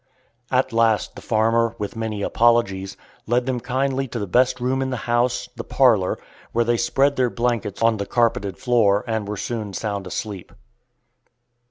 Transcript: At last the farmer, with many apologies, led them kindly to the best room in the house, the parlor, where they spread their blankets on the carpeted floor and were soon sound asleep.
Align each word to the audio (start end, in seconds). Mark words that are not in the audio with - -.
At 0.49 0.73
last 0.73 1.13
the 1.15 1.21
farmer, 1.21 1.75
with 1.77 1.95
many 1.95 2.23
apologies, 2.23 2.97
led 3.27 3.45
them 3.45 3.59
kindly 3.59 4.07
to 4.07 4.17
the 4.17 4.25
best 4.25 4.59
room 4.59 4.81
in 4.81 4.89
the 4.89 4.97
house, 5.05 5.47
the 5.55 5.63
parlor, 5.63 6.17
where 6.53 6.65
they 6.65 6.75
spread 6.77 7.17
their 7.17 7.29
blankets 7.29 7.83
on 7.83 7.97
the 7.97 8.07
carpeted 8.07 8.57
floor 8.57 9.03
and 9.05 9.27
were 9.27 9.37
soon 9.37 9.73
sound 9.73 10.07
asleep. 10.07 10.53